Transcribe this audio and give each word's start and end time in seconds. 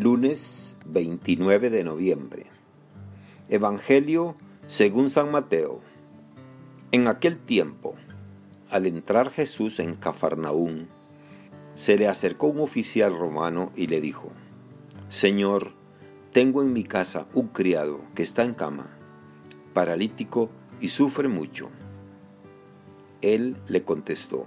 Lunes 0.00 0.78
29 0.86 1.68
de 1.68 1.84
noviembre. 1.84 2.44
Evangelio 3.50 4.34
según 4.66 5.10
San 5.10 5.30
Mateo. 5.30 5.82
En 6.90 7.06
aquel 7.06 7.38
tiempo, 7.38 7.96
al 8.70 8.86
entrar 8.86 9.28
Jesús 9.28 9.78
en 9.78 9.96
Cafarnaún, 9.96 10.88
se 11.74 11.98
le 11.98 12.08
acercó 12.08 12.46
un 12.46 12.60
oficial 12.60 13.14
romano 13.14 13.72
y 13.76 13.88
le 13.88 14.00
dijo, 14.00 14.32
Señor, 15.08 15.74
tengo 16.32 16.62
en 16.62 16.72
mi 16.72 16.84
casa 16.84 17.26
un 17.34 17.48
criado 17.48 18.00
que 18.14 18.22
está 18.22 18.44
en 18.44 18.54
cama, 18.54 18.96
paralítico 19.74 20.48
y 20.80 20.88
sufre 20.88 21.28
mucho. 21.28 21.68
Él 23.20 23.58
le 23.68 23.84
contestó, 23.84 24.46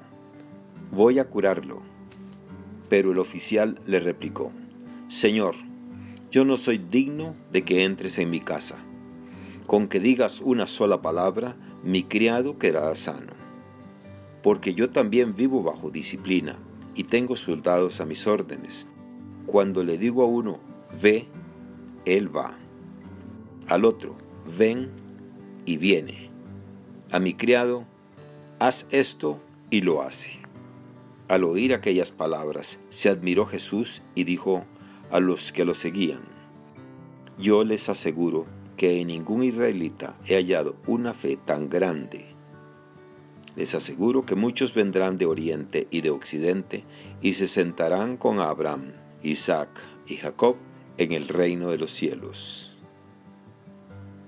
voy 0.92 1.20
a 1.20 1.30
curarlo. 1.30 1.84
Pero 2.90 3.12
el 3.12 3.20
oficial 3.20 3.80
le 3.88 4.00
replicó, 4.00 4.52
Señor, 5.14 5.54
yo 6.32 6.44
no 6.44 6.58
soy 6.58 6.80
digno 6.80 7.36
de 7.52 7.64
que 7.64 7.84
entres 7.84 8.18
en 8.18 8.32
mi 8.32 8.40
casa. 8.40 8.84
Con 9.68 9.88
que 9.88 10.00
digas 10.00 10.42
una 10.42 10.66
sola 10.66 11.04
palabra, 11.04 11.56
mi 11.84 12.02
criado 12.02 12.58
quedará 12.58 12.96
sano. 12.96 13.34
Porque 14.42 14.74
yo 14.74 14.90
también 14.90 15.36
vivo 15.36 15.62
bajo 15.62 15.92
disciplina 15.92 16.58
y 16.96 17.04
tengo 17.04 17.36
soldados 17.36 18.02
a 18.02 18.06
mis 18.06 18.26
órdenes. 18.26 18.88
Cuando 19.46 19.84
le 19.84 20.00
digo 20.00 20.24
a 20.24 20.26
uno, 20.26 20.60
ve, 21.00 21.28
él 22.06 22.36
va. 22.36 22.58
Al 23.68 23.86
otro, 23.86 24.18
ven 24.58 24.90
y 25.68 25.78
viene. 25.78 26.32
A 27.12 27.20
mi 27.20 27.36
criado, 27.36 27.86
haz 28.58 28.88
esto 28.90 29.40
y 29.70 29.82
lo 29.82 30.02
hace. 30.02 30.40
Al 31.28 31.44
oír 31.44 31.76
aquellas 31.76 32.12
palabras, 32.12 32.80
se 32.90 33.10
admiró 33.10 33.46
Jesús 33.46 34.02
y 34.16 34.24
dijo 34.24 34.66
a 35.14 35.20
los 35.20 35.54
que 35.54 35.64
lo 35.64 35.76
seguían, 35.76 36.24
Yo 37.38 37.64
les 37.64 37.88
aseguro 37.88 38.46
que 38.78 39.00
en 39.00 39.08
ningún 39.08 39.44
israelita 39.44 40.16
he 40.28 40.36
hallado 40.36 40.76
una 40.88 41.14
fe 41.14 41.38
tan 41.38 41.70
grande. 41.70 42.28
Les 43.56 43.76
aseguro 43.76 44.26
que 44.26 44.36
muchos 44.36 44.74
vendrán 44.74 45.18
de 45.18 45.26
oriente 45.26 45.88
y 45.92 46.02
de 46.02 46.10
occidente 46.10 46.84
y 47.22 47.34
se 47.34 47.48
sentarán 47.48 48.18
con 48.18 48.40
Abraham, 48.40 48.94
Isaac 49.22 49.70
y 50.08 50.18
Jacob 50.18 50.58
en 50.98 51.12
el 51.12 51.28
reino 51.28 51.70
de 51.70 51.78
los 51.78 51.92
cielos. 51.92 52.72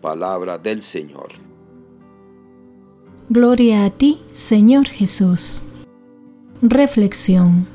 Palabra 0.02 0.58
del 0.58 0.84
Señor. 0.84 1.30
Gloria 3.30 3.86
a 3.86 3.90
ti, 3.90 4.20
Señor 4.32 4.88
Jesús. 4.88 5.64
Reflexión. 6.62 7.68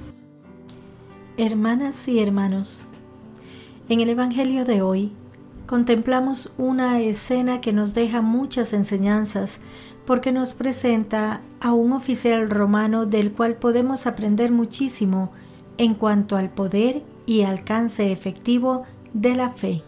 Hermanas 1.36 2.06
y 2.08 2.20
hermanos, 2.20 2.86
en 3.90 3.98
el 3.98 4.08
Evangelio 4.10 4.64
de 4.64 4.82
hoy 4.82 5.10
contemplamos 5.66 6.52
una 6.58 7.00
escena 7.00 7.60
que 7.60 7.72
nos 7.72 7.92
deja 7.92 8.22
muchas 8.22 8.72
enseñanzas 8.72 9.62
porque 10.06 10.30
nos 10.30 10.54
presenta 10.54 11.40
a 11.60 11.72
un 11.72 11.92
oficial 11.92 12.48
romano 12.48 13.04
del 13.04 13.32
cual 13.32 13.56
podemos 13.56 14.06
aprender 14.06 14.52
muchísimo 14.52 15.32
en 15.76 15.94
cuanto 15.94 16.36
al 16.36 16.50
poder 16.50 17.02
y 17.26 17.42
alcance 17.42 18.12
efectivo 18.12 18.84
de 19.12 19.34
la 19.34 19.50
fe. 19.50 19.82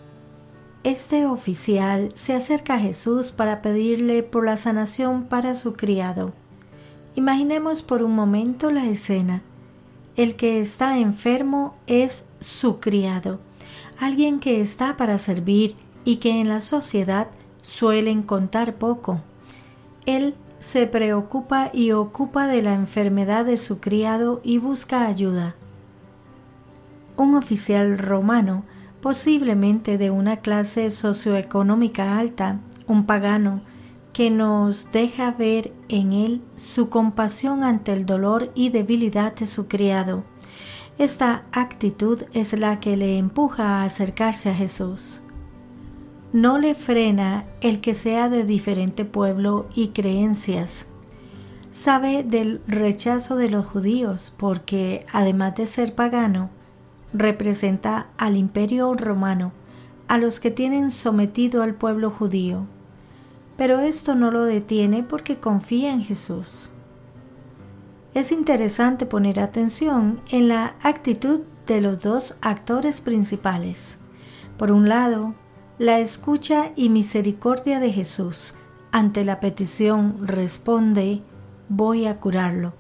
Este 0.83 1.27
oficial 1.27 2.11
se 2.15 2.35
acerca 2.35 2.75
a 2.75 2.81
Jesús 2.81 3.31
para 3.31 3.63
pedirle 3.63 4.25
por 4.25 4.45
la 4.45 4.57
sanación 4.57 5.27
para 5.27 5.55
su 5.55 5.75
criado. 5.75 6.33
Imaginemos 7.15 7.83
por 7.83 8.03
un 8.03 8.17
momento 8.17 8.73
la 8.73 8.85
escena. 8.85 9.43
El 10.17 10.35
que 10.35 10.61
está 10.61 10.99
enfermo 10.99 11.77
es 11.87 12.27
su 12.41 12.81
criado, 12.81 13.39
alguien 13.99 14.41
que 14.41 14.61
está 14.61 14.97
para 14.97 15.19
servir 15.19 15.75
y 16.05 16.17
que 16.17 16.41
en 16.41 16.49
la 16.49 16.61
sociedad 16.61 17.29
suelen 17.61 18.23
contar 18.23 18.75
poco. 18.75 19.21
Él 20.07 20.35
se 20.59 20.87
preocupa 20.87 21.71
y 21.73 21.93
ocupa 21.93 22.47
de 22.47 22.63
la 22.63 22.75
enfermedad 22.75 23.45
de 23.45 23.57
su 23.57 23.81
criado 23.81 24.41
y 24.45 24.59
busca 24.59 25.07
ayuda. 25.07 25.57
Un 27.17 27.35
oficial 27.35 27.99
romano, 27.99 28.65
posiblemente 29.01 29.99
de 29.99 30.11
una 30.11 30.39
clase 30.39 30.91
socioeconómica 30.91 32.19
alta, 32.19 32.61
un 32.87 33.07
pagano, 33.07 33.61
que 34.13 34.31
nos 34.31 34.93
deja 34.93 35.31
ver 35.31 35.73
en 35.89 36.13
él 36.13 36.43
su 36.55 36.91
compasión 36.91 37.65
ante 37.65 37.93
el 37.93 38.07
dolor 38.07 38.53
y 38.55 38.69
debilidad 38.69 39.35
de 39.35 39.47
su 39.47 39.69
criado. 39.69 40.25
Esta 40.99 41.45
actitud 41.53 42.25
es 42.33 42.59
la 42.59 42.81
que 42.81 42.97
le 42.97 43.19
empuja 43.19 43.81
a 43.81 43.85
acercarse 43.85 44.51
a 44.51 44.55
Jesús. 44.55 45.23
No 46.33 46.59
le 46.59 46.75
frena 46.75 47.47
el 47.61 47.81
que 47.81 47.95
sea 47.95 48.29
de 48.29 48.45
diferente 48.45 49.05
pueblo 49.05 49.67
y 49.75 49.89
creencias. 49.89 50.89
Sabe 51.71 52.23
del 52.23 52.61
rechazo 52.67 53.37
de 53.37 53.49
los 53.49 53.67
judíos 53.67 54.35
porque, 54.37 55.07
además 55.13 55.57
de 55.57 55.67
ser 55.67 55.95
pagano, 55.95 56.51
representa 57.13 58.09
al 58.19 58.37
imperio 58.37 58.93
romano, 58.95 59.53
a 60.09 60.19
los 60.19 60.41
que 60.41 60.51
tienen 60.51 60.91
sometido 60.91 61.63
al 61.63 61.75
pueblo 61.75 62.11
judío 62.11 62.67
pero 63.57 63.81
esto 63.81 64.15
no 64.15 64.31
lo 64.31 64.45
detiene 64.45 65.03
porque 65.03 65.39
confía 65.39 65.93
en 65.93 66.03
Jesús. 66.03 66.73
Es 68.15 68.31
interesante 68.31 69.07
poner 69.07 69.41
atención 69.41 70.21
en 70.31 70.49
la 70.49 70.77
actitud 70.83 71.41
de 71.67 71.81
los 71.81 72.03
dos 72.03 72.37
actores 72.43 73.01
principales. 73.01 74.01
Por 74.59 74.71
un 74.71 74.89
lado, 74.89 75.35
la 75.79 75.99
escucha 75.99 76.73
y 76.77 76.91
misericordia 76.91 77.81
de 77.81 77.91
Jesús 77.91 78.55
ante 78.93 79.25
la 79.25 79.41
petición 79.41 80.29
responde, 80.29 81.23
voy 81.71 82.05
a 82.07 82.21
curarlo. 82.21 82.75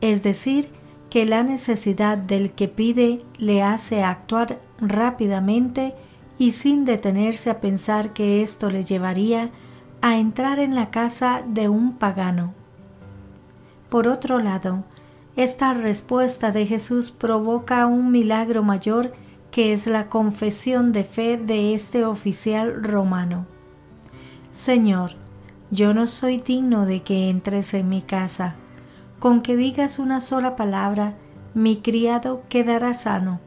Es 0.00 0.22
decir, 0.22 0.70
que 1.10 1.26
la 1.26 1.42
necesidad 1.42 2.16
del 2.16 2.52
que 2.52 2.68
pide 2.68 3.20
le 3.38 3.62
hace 3.62 4.04
actuar 4.04 4.60
rápidamente 4.78 5.94
y 6.38 6.52
sin 6.52 6.84
detenerse 6.84 7.50
a 7.50 7.60
pensar 7.60 8.12
que 8.12 8.42
esto 8.42 8.70
le 8.70 8.84
llevaría 8.84 9.50
a 10.00 10.16
entrar 10.16 10.60
en 10.60 10.76
la 10.76 10.90
casa 10.90 11.42
de 11.46 11.68
un 11.68 11.98
pagano. 11.98 12.61
Por 13.92 14.08
otro 14.08 14.38
lado, 14.38 14.84
esta 15.36 15.74
respuesta 15.74 16.50
de 16.50 16.64
Jesús 16.64 17.10
provoca 17.10 17.86
un 17.86 18.10
milagro 18.10 18.62
mayor 18.62 19.12
que 19.50 19.74
es 19.74 19.86
la 19.86 20.08
confesión 20.08 20.92
de 20.92 21.04
fe 21.04 21.36
de 21.36 21.74
este 21.74 22.06
oficial 22.06 22.82
romano. 22.82 23.44
Señor, 24.50 25.16
yo 25.70 25.92
no 25.92 26.06
soy 26.06 26.38
digno 26.38 26.86
de 26.86 27.02
que 27.02 27.28
entres 27.28 27.74
en 27.74 27.90
mi 27.90 28.00
casa. 28.00 28.56
Con 29.18 29.42
que 29.42 29.56
digas 29.56 29.98
una 29.98 30.20
sola 30.20 30.56
palabra, 30.56 31.18
mi 31.52 31.82
criado 31.82 32.44
quedará 32.48 32.94
sano. 32.94 33.40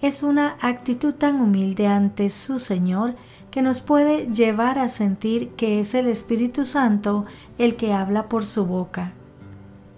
Es 0.00 0.22
una 0.22 0.56
actitud 0.60 1.12
tan 1.12 1.40
humilde 1.40 1.88
ante 1.88 2.30
su 2.30 2.60
Señor 2.60 3.16
que 3.50 3.62
nos 3.62 3.80
puede 3.80 4.28
llevar 4.32 4.78
a 4.78 4.88
sentir 4.88 5.48
que 5.56 5.80
es 5.80 5.96
el 5.96 6.06
Espíritu 6.06 6.64
Santo 6.64 7.24
el 7.58 7.74
que 7.74 7.92
habla 7.92 8.28
por 8.28 8.44
su 8.44 8.64
boca. 8.64 9.12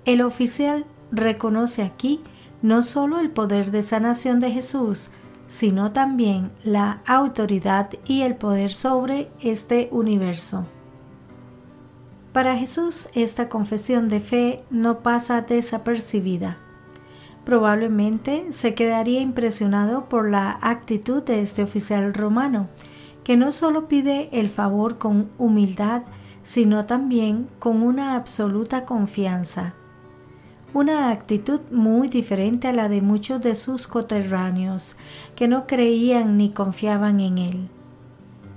El 0.07 0.23
oficial 0.23 0.87
reconoce 1.11 1.83
aquí 1.83 2.21
no 2.63 2.85
solo 2.85 3.19
el 3.19 3.31
poder 3.31 3.73
de 3.73 3.83
sanación 3.83 4.39
de 4.39 4.53
Jesús, 4.53 5.11
sino 5.49 5.91
también 5.91 6.53
la 6.63 7.01
autoridad 7.07 7.91
y 8.07 8.23
el 8.23 8.37
poder 8.37 8.71
sobre 8.71 9.29
este 9.41 9.89
universo. 9.91 10.65
Para 12.33 12.57
Jesús 12.57 13.09
esta 13.15 13.49
confesión 13.49 14.07
de 14.07 14.21
fe 14.21 14.65
no 14.71 15.01
pasa 15.01 15.43
desapercibida. 15.43 16.57
Probablemente 17.45 18.53
se 18.53 18.75
quedaría 18.75 19.21
impresionado 19.21 20.09
por 20.09 20.31
la 20.31 20.57
actitud 20.63 21.25
de 21.25 21.41
este 21.41 21.65
oficial 21.65 22.15
romano, 22.15 22.69
que 23.25 23.37
no 23.37 23.51
solo 23.51 23.89
pide 23.89 24.29
el 24.31 24.51
favor 24.51 24.99
con 24.99 25.31
humildad, 25.37 26.03
sino 26.45 26.87
también 26.87 27.49
con 27.59 27.83
una 27.83 28.15
absoluta 28.15 28.85
confianza. 28.85 29.75
Una 30.77 31.11
actitud 31.11 31.61
muy 31.71 32.09
diferente 32.09 32.69
a 32.69 32.73
la 32.75 32.91
de 32.91 33.01
muchos 33.01 33.41
de 33.41 33.55
sus 33.55 33.87
coterráneos, 33.87 34.99
que 35.35 35.49
no 35.49 35.67
creían 35.67 36.37
ni 36.37 36.51
confiaban 36.51 37.19
en 37.21 37.39
él. 37.39 37.69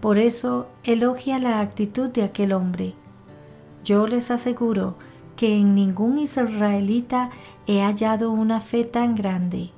Por 0.02 0.18
eso 0.18 0.68
elogia 0.84 1.40
la 1.40 1.62
actitud 1.62 2.10
de 2.10 2.24
aquel 2.24 2.52
hombre. 2.52 2.94
Yo 3.86 4.06
les 4.06 4.32
aseguro 4.32 4.96
que 5.38 5.56
en 5.56 5.76
ningún 5.76 6.18
israelita 6.18 7.30
he 7.68 7.84
hallado 7.84 8.32
una 8.32 8.60
fe 8.60 8.84
tan 8.84 9.16
grande. 9.16 9.70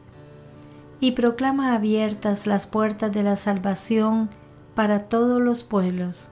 Y 1.00 1.12
proclama 1.12 1.76
abiertas 1.76 2.48
las 2.48 2.66
puertas 2.66 3.12
de 3.12 3.22
la 3.22 3.36
salvación 3.36 4.30
para 4.74 5.10
todos 5.10 5.40
los 5.40 5.62
pueblos. 5.62 6.32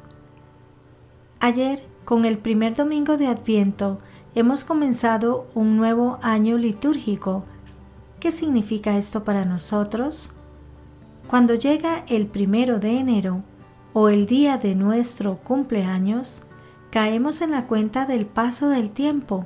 Ayer, 1.40 1.84
con 2.04 2.26
el 2.26 2.40
primer 2.40 2.74
domingo 2.74 3.16
de 3.16 3.28
Adviento, 3.28 4.00
hemos 4.40 4.64
comenzado 4.64 5.48
un 5.54 5.76
nuevo 5.78 6.18
año 6.22 6.58
litúrgico. 6.58 7.44
¿Qué 8.20 8.32
significa 8.32 8.98
esto 8.98 9.24
para 9.24 9.44
nosotros? 9.44 10.32
Cuando 11.28 11.56
llega 11.56 12.06
el 12.08 12.26
primero 12.28 12.80
de 12.80 12.98
enero 12.98 13.44
o 13.94 14.10
el 14.10 14.26
día 14.26 14.58
de 14.58 14.76
nuestro 14.76 15.38
cumpleaños, 15.38 16.44
caemos 16.90 17.42
en 17.42 17.52
la 17.52 17.68
cuenta 17.68 18.06
del 18.06 18.26
paso 18.26 18.70
del 18.70 18.92
tiempo. 18.92 19.46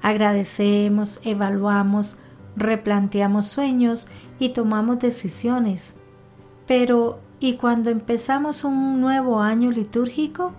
Agradecemos, 0.00 1.20
evaluamos, 1.24 2.16
replanteamos 2.56 3.46
sueños 3.46 4.08
y 4.38 4.50
tomamos 4.50 4.98
decisiones. 4.98 5.96
Pero, 6.66 7.20
¿y 7.38 7.54
cuando 7.54 7.90
empezamos 7.90 8.64
un 8.64 9.00
nuevo 9.00 9.40
año 9.40 9.70
litúrgico? 9.70 10.54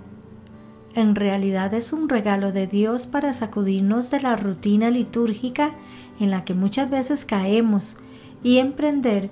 En 0.96 1.16
realidad 1.16 1.74
es 1.74 1.92
un 1.92 2.08
regalo 2.08 2.52
de 2.52 2.68
Dios 2.68 3.08
para 3.08 3.34
sacudirnos 3.34 4.12
de 4.12 4.22
la 4.22 4.36
rutina 4.36 4.92
litúrgica 4.92 5.72
en 6.20 6.30
la 6.30 6.46
que 6.46 6.54
muchas 6.54 6.90
veces 6.90 7.26
caemos 7.26 7.98
y 8.44 8.60
emprender 8.60 9.32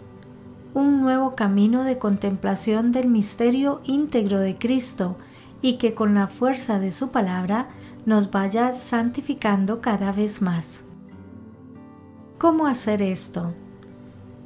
un 0.74 1.02
nuevo 1.02 1.36
camino 1.36 1.84
de 1.84 2.00
contemplación 2.00 2.92
del 2.92 3.10
misterio 3.10 3.82
íntegro 3.84 4.40
de 4.40 4.56
Cristo 4.56 5.18
y 5.62 5.78
que 5.78 5.94
con 5.94 6.16
la 6.16 6.28
fuerza 6.28 6.80
de 6.80 6.92
su 6.92 7.12
palabra 7.12 7.70
nos 8.06 8.32
vaya 8.32 8.72
santificando 8.72 9.82
cada 9.82 10.12
vez 10.12 10.42
más. 10.42 10.86
¿Cómo 12.40 12.66
hacer 12.66 13.04
esto? 13.04 13.54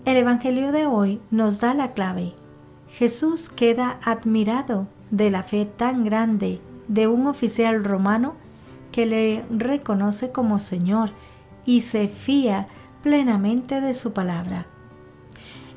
El 0.03 0.17
Evangelio 0.17 0.73
de 0.73 0.85
hoy 0.85 1.21
nos 1.31 1.61
da 1.61 1.73
la 1.73 1.93
clave. 1.93 2.33
Jesús 2.89 3.49
queda 3.49 3.99
admirado 4.03 4.87
de 5.11 5.29
la 5.29 5.43
fe 5.43 5.65
tan 5.65 6.03
grande 6.03 6.59
de 6.87 7.07
un 7.07 7.27
oficial 7.27 7.83
romano 7.83 8.35
que 8.91 9.05
le 9.05 9.45
reconoce 9.49 10.31
como 10.31 10.59
Señor 10.59 11.11
y 11.65 11.81
se 11.81 12.07
fía 12.07 12.67
plenamente 13.03 13.81
de 13.81 13.93
su 13.93 14.13
palabra. 14.13 14.67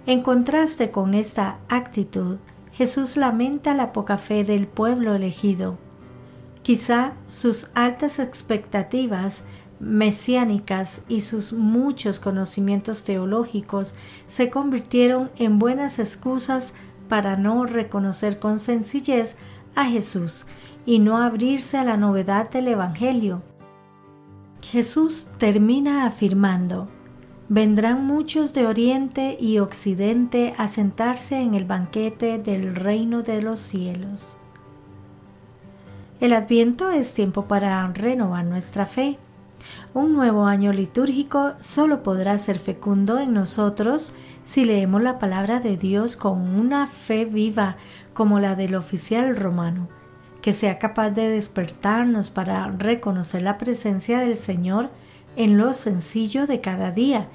En 0.07 0.23
contraste 0.23 0.91
con 0.91 1.15
esta 1.15 1.59
actitud, 1.69 2.39
Jesús 2.73 3.17
lamenta 3.17 3.75
la 3.75 3.93
poca 3.93 4.19
fe 4.19 4.45
del 4.45 4.67
pueblo 4.67 5.15
elegido. 5.15 5.79
Quizá 6.63 7.15
sus 7.27 7.71
altas 7.75 8.19
expectativas 8.19 9.45
mesiánicas 9.81 11.03
y 11.09 11.21
sus 11.21 11.53
muchos 11.53 12.21
conocimientos 12.21 13.05
teológicos 13.05 13.95
se 14.27 14.49
convirtieron 14.49 15.31
en 15.37 15.59
buenas 15.59 15.99
excusas 15.99 16.75
para 17.09 17.37
no 17.37 17.65
reconocer 17.67 18.39
con 18.39 18.59
sencillez 18.59 19.37
a 19.75 19.87
Jesús 19.87 20.47
y 20.89 21.01
no 21.01 21.19
abrirse 21.19 21.77
a 21.77 21.85
la 21.85 21.99
novedad 21.99 22.49
del 22.49 22.67
Evangelio. 22.69 23.43
Jesús 24.63 25.29
termina 25.37 26.07
afirmando, 26.07 26.89
vendrán 27.51 28.07
muchos 28.07 28.55
de 28.55 28.65
oriente 28.65 29.37
y 29.39 29.59
occidente 29.59 30.55
a 30.57 30.67
sentarse 30.67 31.43
en 31.43 31.55
el 31.55 31.67
banquete 31.67 32.39
del 32.39 32.75
reino 32.75 33.23
de 33.23 33.43
los 33.43 33.61
cielos. 33.61 34.39
El 36.21 36.33
adviento 36.33 36.91
es 36.91 37.13
tiempo 37.13 37.45
para 37.45 37.87
renovar 37.89 38.47
nuestra 38.47 38.87
fe. 38.87 39.19
Un 39.93 40.15
nuevo 40.15 40.47
año 40.47 40.73
litúrgico 40.73 41.53
solo 41.59 42.03
podrá 42.03 42.39
ser 42.39 42.59
fecundo 42.59 43.19
en 43.19 43.35
nosotros 43.35 44.15
si 44.43 44.65
leemos 44.65 45.03
la 45.03 45.19
palabra 45.19 45.61
de 45.61 45.77
Dios 45.77 46.17
con 46.17 46.59
una 46.59 46.87
fe 46.87 47.27
viva 47.27 47.77
como 48.15 48.41
la 48.41 48.55
del 48.55 48.75
oficial 48.75 49.37
romano, 49.37 49.89
que 50.43 50.53
sea 50.53 50.79
capaz 50.79 51.11
de 51.11 51.29
despertarnos 51.29 52.31
para 52.31 52.69
reconocer 52.69 53.43
la 53.43 53.59
presencia 53.59 54.21
del 54.21 54.37
Señor 54.37 54.91
en 55.37 55.59
lo 55.59 55.75
sencillo 55.75 56.47
de 56.47 56.61
cada 56.61 56.91
día 56.91 57.29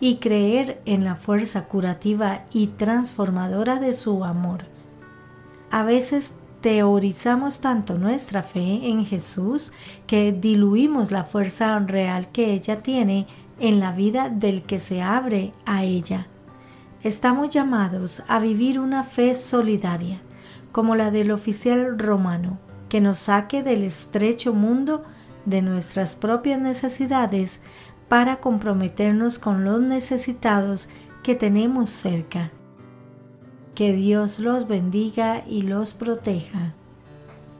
y 0.00 0.16
creer 0.16 0.80
en 0.86 1.04
la 1.04 1.14
fuerza 1.14 1.64
curativa 1.66 2.44
y 2.52 2.68
transformadora 2.68 3.78
de 3.78 3.92
su 3.92 4.24
amor. 4.24 4.64
A 5.70 5.84
veces 5.84 6.34
teorizamos 6.60 7.60
tanto 7.60 7.98
nuestra 7.98 8.42
fe 8.42 8.88
en 8.88 9.04
Jesús 9.04 9.72
que 10.06 10.32
diluimos 10.32 11.10
la 11.10 11.24
fuerza 11.24 11.78
real 11.80 12.30
que 12.32 12.52
ella 12.52 12.82
tiene 12.82 13.26
en 13.58 13.78
la 13.80 13.92
vida 13.92 14.30
del 14.30 14.62
que 14.62 14.78
se 14.78 15.02
abre 15.02 15.52
a 15.66 15.84
ella. 15.84 16.26
Estamos 17.02 17.50
llamados 17.50 18.22
a 18.28 18.40
vivir 18.40 18.78
una 18.78 19.04
fe 19.04 19.34
solidaria, 19.34 20.20
como 20.72 20.96
la 20.96 21.10
del 21.10 21.30
oficial 21.30 21.98
romano, 21.98 22.58
que 22.88 23.00
nos 23.00 23.18
saque 23.18 23.62
del 23.62 23.84
estrecho 23.84 24.52
mundo 24.52 25.04
de 25.44 25.62
nuestras 25.62 26.16
propias 26.16 26.60
necesidades 26.60 27.62
para 28.08 28.40
comprometernos 28.40 29.38
con 29.38 29.64
los 29.64 29.80
necesitados 29.80 30.88
que 31.22 31.34
tenemos 31.34 31.90
cerca. 31.90 32.50
Que 33.74 33.92
Dios 33.92 34.40
los 34.40 34.66
bendiga 34.66 35.44
y 35.46 35.62
los 35.62 35.94
proteja. 35.94 36.74